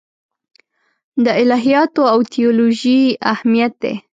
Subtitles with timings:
[1.23, 3.01] د الهیاتو او تیولوژي
[3.33, 3.93] اهمیت دی.